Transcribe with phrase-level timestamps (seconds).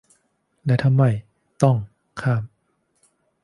[0.65, 1.09] และถ้าไม่
[1.63, 1.77] "ต้อง"
[2.21, 2.43] ข้าม